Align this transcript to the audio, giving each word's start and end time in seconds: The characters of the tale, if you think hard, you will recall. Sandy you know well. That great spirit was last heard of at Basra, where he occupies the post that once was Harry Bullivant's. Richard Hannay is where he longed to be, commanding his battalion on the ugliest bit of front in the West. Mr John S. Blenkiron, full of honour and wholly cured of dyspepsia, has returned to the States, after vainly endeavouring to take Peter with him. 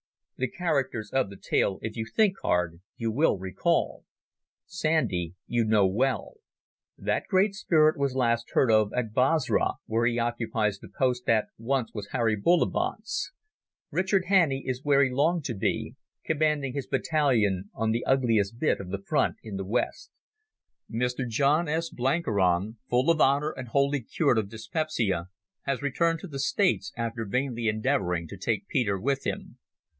The 0.35 0.49
characters 0.49 1.11
of 1.13 1.29
the 1.29 1.37
tale, 1.37 1.77
if 1.83 1.95
you 1.95 2.07
think 2.07 2.37
hard, 2.41 2.81
you 2.97 3.11
will 3.11 3.37
recall. 3.37 4.03
Sandy 4.65 5.35
you 5.45 5.63
know 5.63 5.85
well. 5.85 6.37
That 6.97 7.27
great 7.29 7.53
spirit 7.53 7.95
was 7.95 8.15
last 8.15 8.49
heard 8.53 8.71
of 8.71 8.91
at 8.93 9.13
Basra, 9.13 9.73
where 9.85 10.07
he 10.07 10.17
occupies 10.17 10.79
the 10.79 10.89
post 10.89 11.25
that 11.27 11.49
once 11.59 11.91
was 11.93 12.07
Harry 12.07 12.35
Bullivant's. 12.35 13.31
Richard 13.91 14.25
Hannay 14.29 14.63
is 14.65 14.83
where 14.83 15.03
he 15.03 15.11
longed 15.11 15.45
to 15.45 15.53
be, 15.53 15.93
commanding 16.25 16.73
his 16.73 16.87
battalion 16.87 17.69
on 17.75 17.91
the 17.91 18.03
ugliest 18.05 18.57
bit 18.57 18.79
of 18.79 18.89
front 19.05 19.35
in 19.43 19.57
the 19.57 19.63
West. 19.65 20.09
Mr 20.91 21.29
John 21.29 21.67
S. 21.67 21.91
Blenkiron, 21.91 22.77
full 22.89 23.11
of 23.11 23.21
honour 23.21 23.51
and 23.51 23.67
wholly 23.67 24.01
cured 24.01 24.39
of 24.39 24.49
dyspepsia, 24.49 25.27
has 25.65 25.83
returned 25.83 26.17
to 26.21 26.27
the 26.27 26.39
States, 26.39 26.91
after 26.97 27.23
vainly 27.25 27.67
endeavouring 27.67 28.27
to 28.29 28.37
take 28.37 28.67
Peter 28.67 28.99
with 28.99 29.27
him. 29.27 29.59